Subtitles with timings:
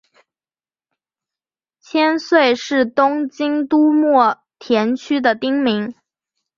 [1.79, 5.93] 千岁是东京都墨田区的町名。